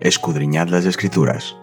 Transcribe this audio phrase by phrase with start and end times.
[0.00, 1.56] escudriñad las escrituras,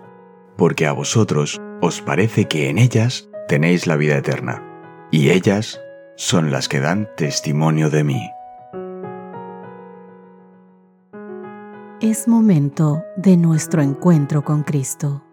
[0.58, 4.64] porque a vosotros os parece que en ellas tenéis la vida eterna,
[5.12, 5.82] y ellas
[6.16, 8.30] son las que dan testimonio de mí.
[12.00, 15.24] Es momento de nuestro encuentro con Cristo.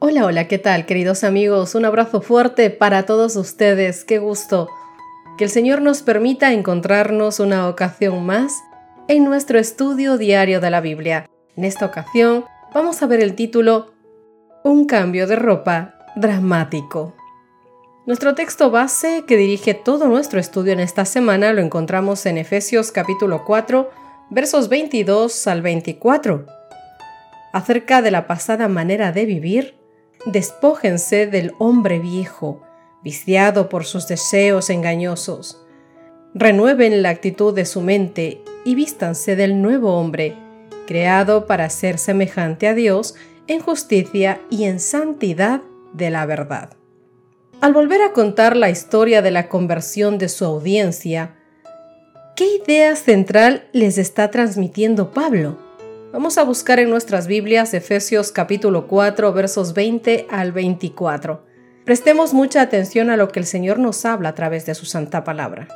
[0.00, 1.76] Hola, hola, ¿qué tal queridos amigos?
[1.76, 4.68] Un abrazo fuerte para todos ustedes, qué gusto.
[5.36, 8.62] Que el Señor nos permita encontrarnos una ocasión más
[9.08, 11.28] en nuestro estudio diario de la Biblia.
[11.56, 13.92] En esta ocasión vamos a ver el título
[14.62, 17.16] Un cambio de ropa dramático.
[18.06, 22.92] Nuestro texto base que dirige todo nuestro estudio en esta semana lo encontramos en Efesios
[22.92, 23.90] capítulo 4,
[24.30, 26.46] versos 22 al 24.
[27.52, 29.74] Acerca de la pasada manera de vivir,
[30.26, 32.62] despójense del hombre viejo,
[33.04, 35.60] viciado por sus deseos engañosos.
[36.34, 40.34] Renueven la actitud de su mente y vístanse del nuevo hombre,
[40.86, 43.14] creado para ser semejante a Dios
[43.46, 45.60] en justicia y en santidad
[45.92, 46.70] de la verdad.
[47.60, 51.36] Al volver a contar la historia de la conversión de su audiencia,
[52.34, 55.58] ¿qué idea central les está transmitiendo Pablo?
[56.12, 61.53] Vamos a buscar en nuestras Biblias Efesios capítulo 4 versos 20 al 24.
[61.84, 65.22] Prestemos mucha atención a lo que el Señor nos habla a través de su santa
[65.22, 65.68] palabra.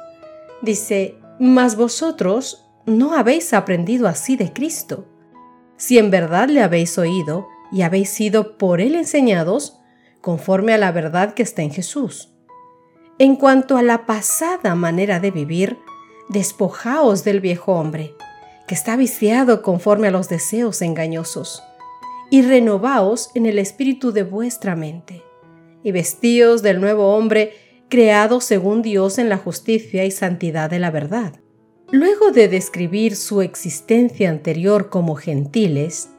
[0.62, 5.06] Dice, Mas vosotros no habéis aprendido así de Cristo.
[5.76, 9.78] Si en verdad le habéis oído y habéis sido por él enseñados,
[10.20, 12.34] conforme a la verdad que está en Jesús.
[13.18, 15.78] En cuanto a la pasada manera de vivir,
[16.28, 18.14] despojaos del viejo hombre
[18.66, 21.62] que está viciado conforme a los deseos engañosos,
[22.30, 25.22] y renovaos en el espíritu de vuestra mente,
[25.88, 27.54] y vestíos del nuevo hombre
[27.88, 31.40] creado según Dios en la justicia y santidad de la verdad.
[31.90, 36.10] Luego de describir su existencia anterior como gentiles,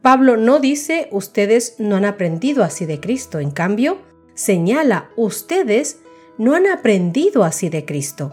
[0.00, 3.98] Pablo no dice ustedes no han aprendido así de Cristo, en cambio,
[4.34, 6.00] señala ustedes
[6.38, 8.32] no han aprendido así de Cristo.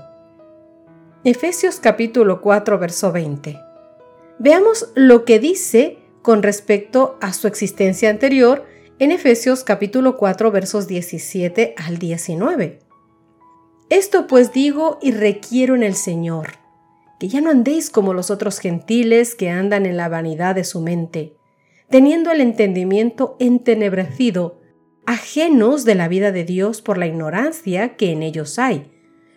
[1.25, 3.59] Efesios capítulo 4, verso 20.
[4.39, 8.63] Veamos lo que dice con respecto a su existencia anterior
[8.99, 12.79] en Efesios capítulo 4, versos 17 al 19.
[13.89, 16.53] Esto pues digo y requiero en el Señor,
[17.19, 20.81] que ya no andéis como los otros gentiles que andan en la vanidad de su
[20.81, 21.35] mente,
[21.89, 24.61] teniendo el entendimiento entenebrecido,
[25.05, 28.91] ajenos de la vida de Dios por la ignorancia que en ellos hay,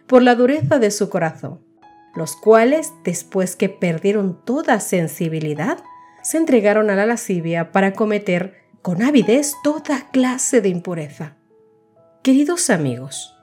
[0.06, 1.68] por la dureza de su corazón
[2.18, 5.78] los cuales, después que perdieron toda sensibilidad,
[6.22, 11.36] se entregaron a la lascivia para cometer con avidez toda clase de impureza.
[12.22, 13.34] Queridos amigos,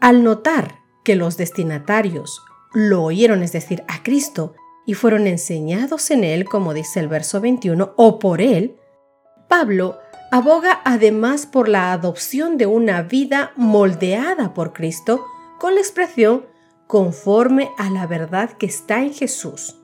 [0.00, 2.42] al notar que los destinatarios
[2.72, 4.54] lo oyeron, es decir, a Cristo,
[4.86, 8.76] y fueron enseñados en él, como dice el verso 21, o por él,
[9.48, 9.98] Pablo
[10.30, 15.24] aboga además por la adopción de una vida moldeada por Cristo
[15.58, 16.46] con la expresión
[16.86, 19.76] conforme a la verdad que está en Jesús.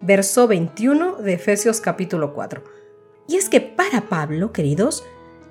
[0.00, 2.83] Verso 21 de Efesios capítulo 4.
[3.26, 5.04] Y es que para Pablo, queridos,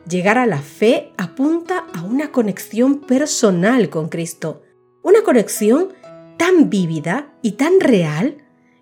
[0.07, 4.61] llegar a la fe apunta a una conexión personal con Cristo,
[5.01, 5.93] una conexión
[6.37, 8.37] tan vívida y tan real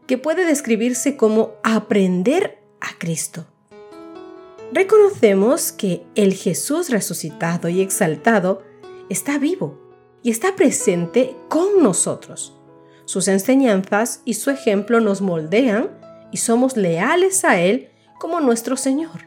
[0.08, 3.46] que puede describirse como aprender a Cristo.
[4.74, 8.64] Reconocemos que el Jesús resucitado y exaltado
[9.10, 9.80] está vivo
[10.24, 12.58] y está presente con nosotros.
[13.06, 15.92] Sus enseñanzas y su ejemplo nos moldean
[16.32, 17.91] y somos leales a Él
[18.22, 19.26] como nuestro Señor.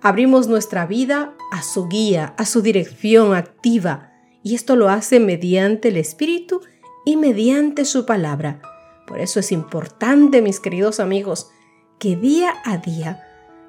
[0.00, 4.10] Abrimos nuestra vida a su guía, a su dirección activa,
[4.42, 6.62] y esto lo hace mediante el Espíritu
[7.04, 8.62] y mediante su palabra.
[9.06, 11.50] Por eso es importante, mis queridos amigos,
[11.98, 13.22] que día a día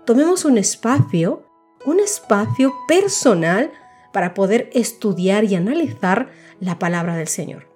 [0.06, 1.44] tomemos un espacio,
[1.86, 3.69] un espacio personal
[4.13, 6.30] para poder estudiar y analizar
[6.62, 7.68] la palabra del Señor.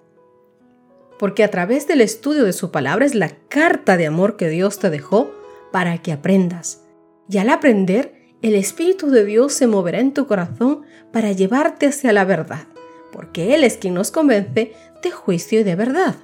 [1.19, 4.79] Porque a través del estudio de su palabra es la carta de amor que Dios
[4.79, 5.34] te dejó
[5.75, 6.85] para que aprendas.
[7.27, 12.13] Y al aprender, el Espíritu de Dios se moverá en tu corazón para llevarte hacia
[12.13, 12.69] la verdad,
[13.11, 14.71] porque Él es quien nos convence
[15.03, 16.15] de juicio y de verdad.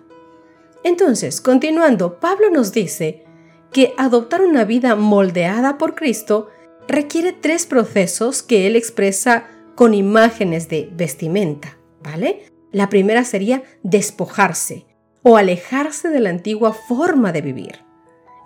[0.85, 3.25] Entonces, continuando, Pablo nos dice
[3.73, 6.47] que adoptar una vida moldeada por Cristo
[6.87, 12.45] requiere tres procesos que Él expresa con imágenes de vestimenta, ¿vale?
[12.71, 14.85] La primera sería despojarse
[15.23, 17.90] o alejarse de la antigua forma de vivir.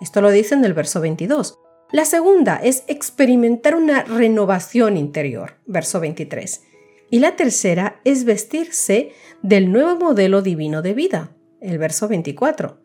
[0.00, 1.58] Esto lo dice en el verso 22.
[1.92, 6.62] La segunda es experimentar una renovación interior, verso 23.
[7.10, 9.12] Y la tercera es vestirse
[9.42, 12.80] del nuevo modelo divino de vida, el verso 24.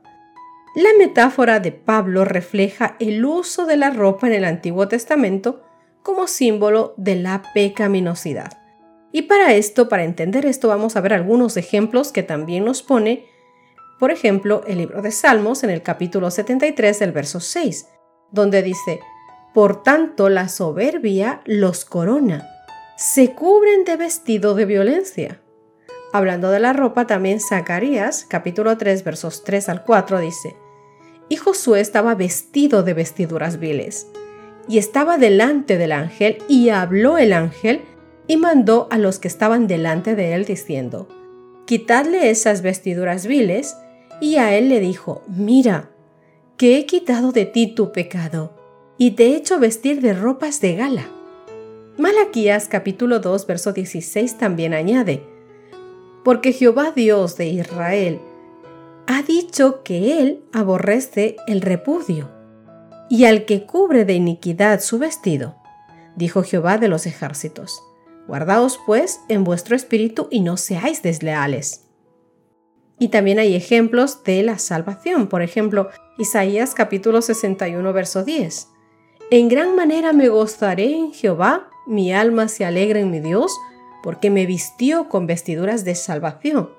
[0.75, 5.63] La metáfora de Pablo refleja el uso de la ropa en el Antiguo Testamento
[6.04, 8.58] como símbolo de la pecaminosidad.
[9.12, 13.25] Y para esto, para entender esto, vamos a ver algunos ejemplos que también nos pone,
[14.01, 17.86] por ejemplo, el libro de Salmos en el capítulo 73, el verso 6,
[18.31, 19.00] donde dice,
[19.53, 22.50] Por tanto la soberbia los corona,
[22.98, 25.39] se cubren de vestido de violencia.
[26.13, 30.56] Hablando de la ropa, también Zacarías, capítulo 3, versos 3 al 4, dice,
[31.30, 34.07] y Josué estaba vestido de vestiduras viles.
[34.68, 37.83] Y estaba delante del ángel, y habló el ángel,
[38.25, 41.07] y mandó a los que estaban delante de él, diciendo,
[41.65, 43.77] Quitadle esas vestiduras viles,
[44.21, 45.89] y a él le dijo, Mira,
[46.56, 48.53] que he quitado de ti tu pecado,
[48.97, 51.09] y te he hecho vestir de ropas de gala.
[51.97, 55.23] Malaquías capítulo 2, verso 16 también añade,
[56.23, 58.21] Porque Jehová Dios de Israel
[59.07, 62.29] ha dicho que Él aborrece el repudio,
[63.09, 65.56] y al que cubre de iniquidad su vestido,
[66.15, 67.81] dijo Jehová de los ejércitos.
[68.27, 71.90] Guardaos pues en vuestro espíritu y no seáis desleales.
[73.01, 78.69] Y también hay ejemplos de la salvación, por ejemplo, Isaías capítulo 61, verso 10.
[79.30, 83.51] En gran manera me gozaré en Jehová, mi alma se alegra en mi Dios,
[84.03, 86.69] porque me vistió con vestiduras de salvación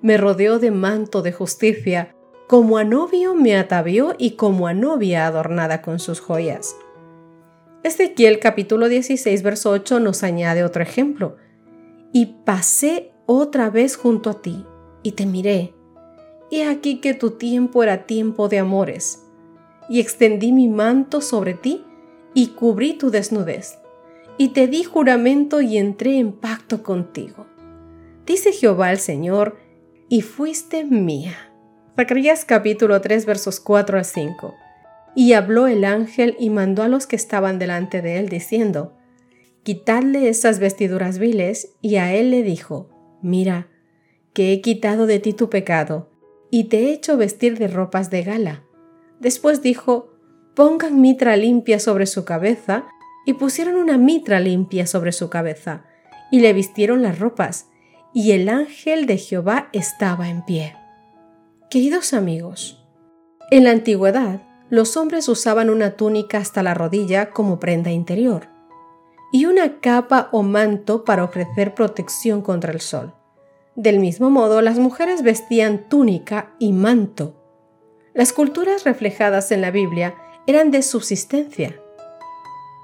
[0.00, 2.14] me rodeó de manto de justicia,
[2.46, 6.76] como a novio me atavió y como a novia adornada con sus joyas.
[7.82, 11.36] Ezequiel capítulo 16, verso 8 nos añade otro ejemplo.
[12.12, 14.64] Y pasé otra vez junto a ti,
[15.08, 15.72] y te miré.
[16.50, 19.24] He aquí que tu tiempo era tiempo de amores.
[19.88, 21.82] Y extendí mi manto sobre ti,
[22.34, 23.78] y cubrí tu desnudez.
[24.36, 27.46] Y te di juramento y entré en pacto contigo.
[28.26, 29.56] Dice Jehová el Señor,
[30.10, 31.52] y fuiste mía.
[31.96, 34.54] Zacarías capítulo 3 versos 4 a 5.
[35.16, 38.94] Y habló el ángel y mandó a los que estaban delante de él diciendo,
[39.62, 42.90] Quitadle esas vestiduras viles, y a él le dijo,
[43.22, 43.68] Mira,
[44.38, 46.10] que he quitado de ti tu pecado,
[46.48, 48.62] y te he hecho vestir de ropas de gala.
[49.18, 50.12] Después dijo,
[50.54, 52.86] Pongan mitra limpia sobre su cabeza,
[53.26, 55.86] y pusieron una mitra limpia sobre su cabeza,
[56.30, 57.66] y le vistieron las ropas,
[58.14, 60.76] y el ángel de Jehová estaba en pie.
[61.68, 62.86] Queridos amigos,
[63.50, 68.46] en la antigüedad los hombres usaban una túnica hasta la rodilla como prenda interior
[69.32, 73.17] y una capa o manto para ofrecer protección contra el sol.
[73.78, 77.36] Del mismo modo, las mujeres vestían túnica y manto.
[78.12, 80.16] Las culturas reflejadas en la Biblia
[80.48, 81.80] eran de subsistencia.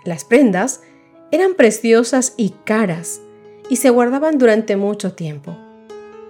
[0.04, 0.82] Las prendas
[1.32, 3.20] eran preciosas y caras
[3.68, 5.58] y se guardaban durante mucho tiempo.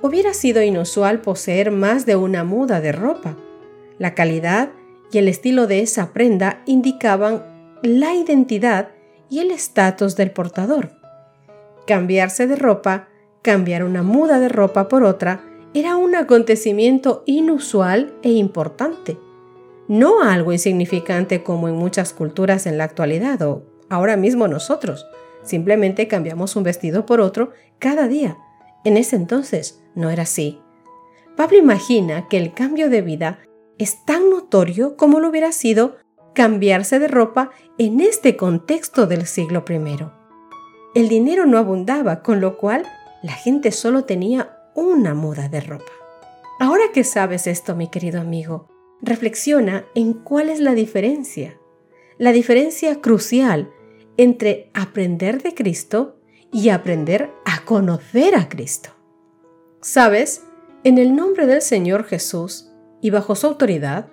[0.00, 3.36] Hubiera sido inusual poseer más de una muda de ropa.
[3.98, 4.70] La calidad
[5.12, 8.92] y el estilo de esa prenda indicaban la identidad
[9.28, 10.92] y el estatus del portador.
[11.86, 13.10] Cambiarse de ropa,
[13.44, 15.44] cambiar una muda de ropa por otra,
[15.74, 19.18] era un acontecimiento inusual e importante,
[19.86, 25.06] no algo insignificante como en muchas culturas en la actualidad o ahora mismo nosotros.
[25.42, 28.38] Simplemente cambiamos un vestido por otro cada día.
[28.82, 30.58] En ese entonces no era así.
[31.36, 33.40] Pablo imagina que el cambio de vida
[33.76, 35.96] es tan notorio como lo hubiera sido
[36.34, 39.98] cambiarse de ropa en este contexto del siglo I.
[40.94, 42.86] El dinero no abundaba, con lo cual
[43.24, 45.90] la gente solo tenía una muda de ropa.
[46.60, 48.68] Ahora que sabes esto, mi querido amigo,
[49.00, 51.58] reflexiona en cuál es la diferencia.
[52.18, 53.70] La diferencia crucial
[54.18, 56.18] entre aprender de Cristo
[56.52, 58.90] y aprender a conocer a Cristo.
[59.80, 60.42] Sabes,
[60.84, 64.08] en el nombre del Señor Jesús y bajo su autoridad,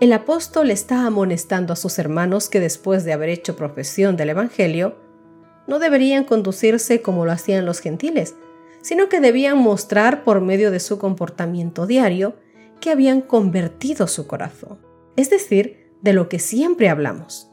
[0.00, 4.96] el apóstol está amonestando a sus hermanos que después de haber hecho profesión del Evangelio,
[5.68, 8.34] no deberían conducirse como lo hacían los gentiles,
[8.82, 12.36] sino que debían mostrar por medio de su comportamiento diario
[12.80, 14.78] que habían convertido su corazón,
[15.16, 17.48] es decir, de lo que siempre hablamos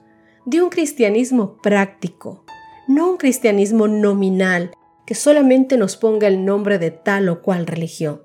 [0.46, 2.46] de un cristianismo práctico,
[2.88, 4.72] no un cristianismo nominal
[5.06, 8.22] que solamente nos ponga el nombre de tal o cual religión,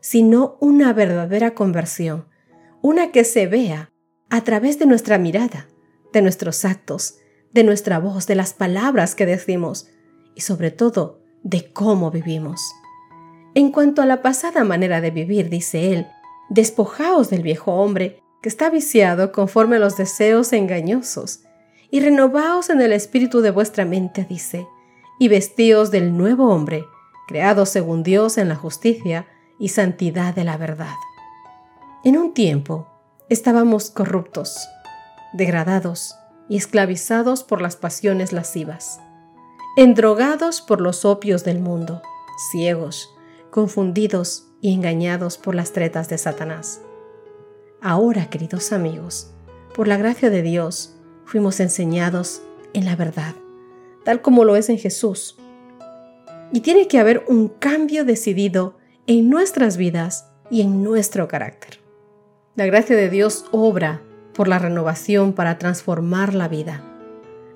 [0.00, 2.26] sino una verdadera conversión,
[2.82, 3.90] una que se vea
[4.28, 5.68] a través de nuestra mirada,
[6.12, 7.18] de nuestros actos,
[7.52, 9.88] de nuestra voz, de las palabras que decimos
[10.34, 12.60] y sobre todo de cómo vivimos.
[13.54, 16.06] En cuanto a la pasada manera de vivir, dice él,
[16.48, 21.40] despojaos del viejo hombre que está viciado conforme a los deseos engañosos
[21.90, 24.66] y renovaos en el espíritu de vuestra mente, dice,
[25.18, 26.86] y vestíos del nuevo hombre,
[27.28, 29.26] creado según Dios en la justicia
[29.58, 30.94] y santidad de la verdad.
[32.04, 32.88] En un tiempo
[33.28, 34.58] estábamos corruptos,
[35.32, 36.16] degradados
[36.48, 39.00] y esclavizados por las pasiones lascivas,
[39.76, 42.02] endrogados por los opios del mundo,
[42.50, 43.14] ciegos,
[43.50, 46.82] confundidos y engañados por las tretas de Satanás.
[47.80, 49.30] Ahora, queridos amigos,
[49.74, 52.42] por la gracia de Dios, fuimos enseñados
[52.74, 53.34] en la verdad,
[54.04, 55.38] tal como lo es en Jesús.
[56.52, 58.76] Y tiene que haber un cambio decidido
[59.06, 61.80] en nuestras vidas y en nuestro carácter.
[62.56, 64.02] La gracia de Dios obra
[64.34, 66.91] por la renovación para transformar la vida.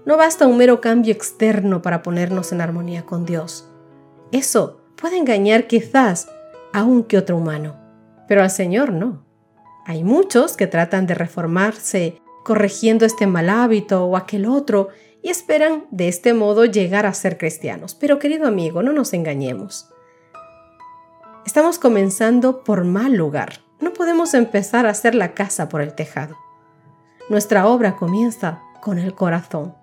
[0.07, 3.69] No basta un mero cambio externo para ponernos en armonía con Dios.
[4.31, 6.29] Eso puede engañar quizás
[6.73, 7.77] a un que otro humano,
[8.29, 9.27] pero al Señor no.
[9.85, 14.91] Hay muchos que tratan de reformarse corrigiendo este mal hábito o aquel otro
[15.23, 17.97] y esperan de este modo llegar a ser cristianos.
[17.97, 19.91] Pero querido amigo, no nos engañemos.
[21.45, 23.61] Estamos comenzando por mal lugar.
[23.81, 26.37] No podemos empezar a hacer la casa por el tejado.
[27.29, 29.75] Nuestra obra comienza con el corazón.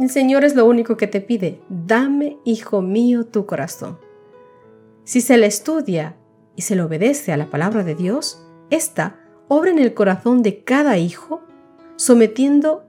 [0.00, 1.60] El Señor es lo único que te pide.
[1.68, 3.98] Dame, hijo mío, tu corazón.
[5.04, 6.16] Si se le estudia
[6.56, 10.64] y se le obedece a la palabra de Dios, esta obra en el corazón de
[10.64, 11.42] cada hijo
[11.96, 12.86] sometiendo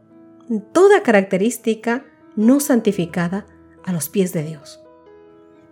[0.71, 2.05] toda característica
[2.37, 3.45] no santificada
[3.83, 4.81] a los pies de Dios.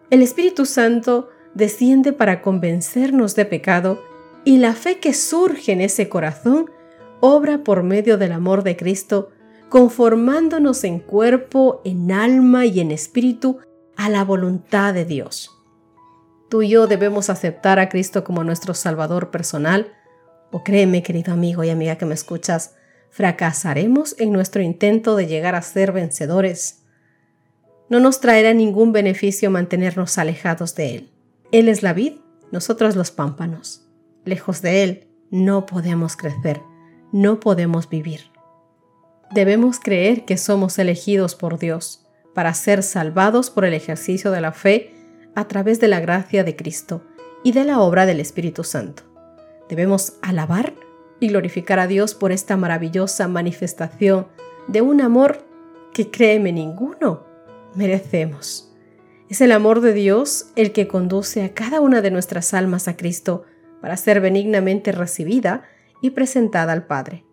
[0.10, 4.03] El Espíritu Santo desciende para convencernos de pecado
[4.43, 6.69] y la fe que surge en ese corazón
[7.22, 9.29] obra por medio del amor de Cristo,
[9.69, 13.59] conformándonos en cuerpo, en alma y en espíritu
[13.95, 15.51] a la voluntad de Dios.
[16.49, 19.93] Tú y yo debemos aceptar a Cristo como nuestro Salvador personal,
[20.51, 22.75] o créeme, querido amigo y amiga que me escuchas,
[23.11, 26.83] fracasaremos en nuestro intento de llegar a ser vencedores.
[27.88, 31.11] No nos traerá ningún beneficio mantenernos alejados de Él.
[31.51, 32.13] Él es la vid,
[32.51, 33.85] nosotros los pámpanos.
[34.25, 36.61] Lejos de Él no podemos crecer,
[37.11, 38.21] no podemos vivir.
[39.31, 44.51] Debemos creer que somos elegidos por Dios para ser salvados por el ejercicio de la
[44.51, 44.91] fe
[45.36, 47.03] a través de la gracia de Cristo
[47.43, 49.03] y de la obra del Espíritu Santo.
[49.69, 50.74] Debemos alabar
[51.19, 54.27] y glorificar a Dios por esta maravillosa manifestación
[54.67, 55.45] de un amor
[55.93, 57.25] que créeme ninguno
[57.75, 58.74] merecemos.
[59.29, 62.98] Es el amor de Dios el que conduce a cada una de nuestras almas a
[62.98, 63.43] Cristo
[63.79, 65.63] para ser benignamente recibida
[66.01, 67.25] y presentada al Padre.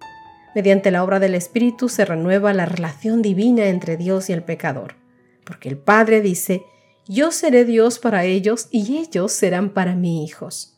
[0.56, 4.96] Mediante la obra del Espíritu se renueva la relación divina entre Dios y el pecador,
[5.44, 6.64] porque el Padre dice,
[7.06, 10.72] yo seré Dios para ellos y ellos serán para mí hijos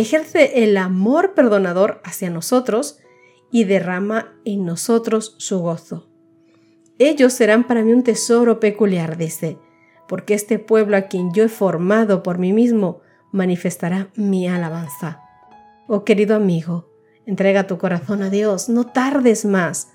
[0.00, 2.98] ejerce el amor perdonador hacia nosotros
[3.50, 6.08] y derrama en nosotros su gozo.
[6.98, 9.58] Ellos serán para mí un tesoro peculiar, dice,
[10.08, 13.00] porque este pueblo a quien yo he formado por mí mismo
[13.32, 15.20] manifestará mi alabanza.
[15.86, 16.89] Oh querido amigo,
[17.26, 19.88] entrega tu corazón a Dios, no tardes más,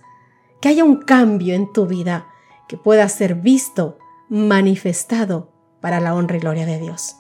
[0.62, 2.28] que haya un cambio en tu vida
[2.68, 3.98] que pueda ser visto,
[4.30, 5.52] manifestado
[5.82, 7.16] para la honra y gloria de Dios.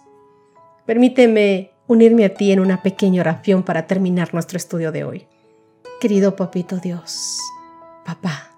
[0.85, 5.27] Permíteme unirme a ti en una pequeña oración para terminar nuestro estudio de hoy.
[5.99, 7.39] Querido Papito Dios,
[8.05, 8.51] papá,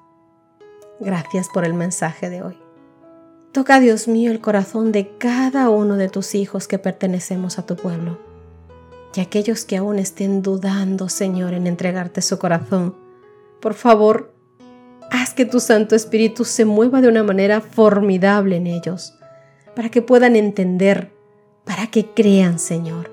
[1.00, 2.58] gracias por el mensaje de hoy.
[3.52, 7.76] Toca, Dios mío, el corazón de cada uno de tus hijos que pertenecemos a tu
[7.76, 8.27] pueblo.
[9.18, 12.96] Y aquellos que aún estén dudando, Señor, en entregarte su corazón,
[13.60, 14.32] por favor,
[15.10, 19.18] haz que tu Santo Espíritu se mueva de una manera formidable en ellos,
[19.76, 21.12] para que puedan entender,
[21.66, 23.10] para que crean, Señor,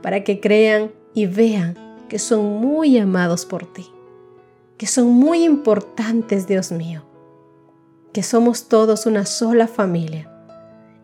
[0.00, 1.76] para que crean y vean
[2.08, 3.90] que son muy amados por ti,
[4.78, 7.04] que son muy importantes, Dios mío,
[8.14, 10.32] que somos todos una sola familia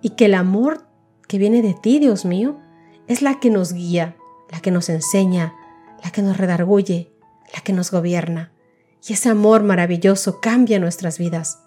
[0.01, 0.87] y que el amor
[1.29, 2.57] que viene de ti, Dios mío,
[3.09, 4.17] es la que nos guía,
[4.53, 5.55] la que nos enseña,
[6.05, 7.11] la que nos redarguye,
[7.53, 8.53] la que nos gobierna.
[9.05, 11.59] Y ese amor maravilloso cambia nuestras vidas.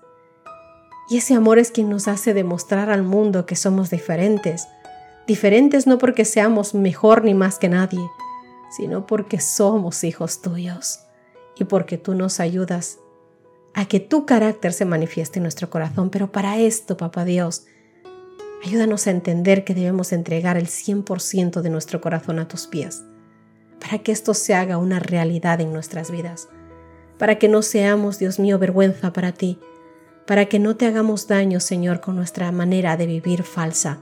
[1.10, 4.68] Y ese amor es quien nos hace demostrar al mundo que somos diferentes,
[5.28, 8.08] diferentes no porque seamos mejor ni más que nadie,
[8.76, 11.00] sino porque somos hijos tuyos
[11.58, 13.00] y porque tú nos ayudas
[13.74, 16.10] a que tu carácter se manifieste en nuestro corazón.
[16.10, 17.66] Pero para esto, Papá Dios,
[18.66, 23.04] ayúdanos a entender que debemos entregar el 100% de nuestro corazón a tus pies,
[23.80, 26.50] para que esto se haga una realidad en nuestras vidas,
[27.20, 29.60] para que no seamos, Dios mío, vergüenza para ti,
[30.26, 34.02] para que no te hagamos daño, Señor, con nuestra manera de vivir falsa,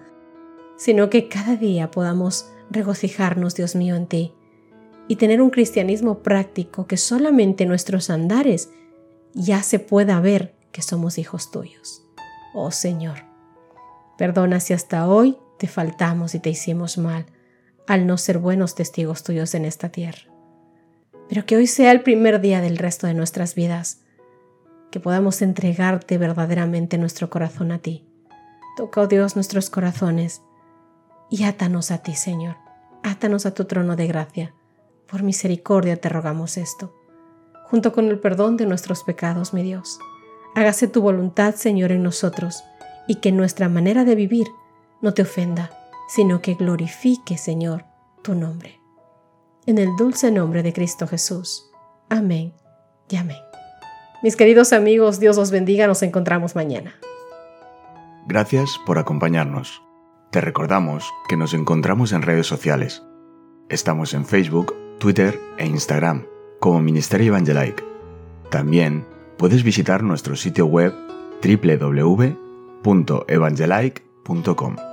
[0.78, 4.34] sino que cada día podamos regocijarnos, Dios mío, en ti
[5.10, 8.70] y tener un cristianismo práctico que solamente nuestros andares
[9.34, 12.04] ya se pueda ver que somos hijos tuyos.
[12.54, 13.33] Oh Señor,
[14.18, 17.26] perdona si hasta hoy te faltamos y te hicimos mal.
[17.86, 20.22] al no ser buenos testigos tuyos en esta tierra.
[21.28, 24.04] Pero que hoy sea el primer día del resto de nuestras vidas,
[24.90, 28.08] que podamos entregarte verdaderamente nuestro corazón a ti.
[28.78, 30.42] Toca, oh Dios, nuestros corazones
[31.30, 32.58] y átanos a ti, Señor.
[33.04, 34.54] Átanos a tu trono de gracia.
[35.08, 36.96] Por misericordia te rogamos esto,
[37.66, 40.00] junto con el perdón de nuestros pecados, mi Dios.
[40.56, 42.64] Hágase tu voluntad, Señor, en nosotros,
[43.08, 44.48] y que nuestra manera de vivir
[45.02, 45.72] no te ofenda,
[46.08, 47.86] sino que glorifique, Señor,
[48.22, 48.80] tu nombre.
[49.66, 51.70] En el dulce nombre de Cristo Jesús.
[52.10, 52.54] Amén
[53.10, 53.38] y amén.
[54.22, 56.96] Mis queridos amigos, Dios os bendiga, nos encontramos mañana.
[58.26, 59.82] Gracias por acompañarnos.
[60.32, 63.04] Te recordamos que nos encontramos en redes sociales.
[63.70, 66.26] Estamos en Facebook, Twitter e Instagram
[66.60, 67.84] como Ministerio Evangelike.
[68.50, 69.06] También
[69.38, 70.94] puedes visitar nuestro sitio web
[72.84, 74.93] www.evangelike.com.